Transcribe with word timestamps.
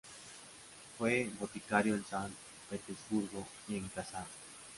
Fue 0.97 1.29
boticario 1.39 1.93
en 1.93 2.03
San 2.03 2.31
Petersburgo 2.71 3.47
y 3.67 3.75
en 3.75 3.87
Kazán. 3.89 4.25